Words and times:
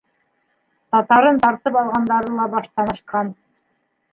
Татарын 0.95 1.41
тартып 1.43 1.77
алғандары 1.83 2.33
ла 2.39 2.51
баштан 2.55 2.91
ашҡан. 2.95 3.31